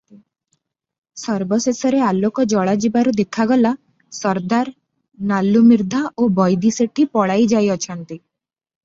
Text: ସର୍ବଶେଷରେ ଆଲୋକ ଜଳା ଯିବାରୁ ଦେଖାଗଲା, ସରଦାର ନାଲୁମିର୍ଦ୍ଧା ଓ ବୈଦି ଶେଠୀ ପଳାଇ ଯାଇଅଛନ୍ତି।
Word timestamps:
ସର୍ବଶେଷରେ 1.23 1.99
ଆଲୋକ 2.05 2.45
ଜଳା 2.53 2.73
ଯିବାରୁ 2.85 3.13
ଦେଖାଗଲା, 3.19 3.73
ସରଦାର 4.21 4.73
ନାଲୁମିର୍ଦ୍ଧା 5.33 6.01
ଓ 6.17 6.31
ବୈଦି 6.41 6.73
ଶେଠୀ 6.79 7.07
ପଳାଇ 7.19 7.47
ଯାଇଅଛନ୍ତି। 7.53 8.19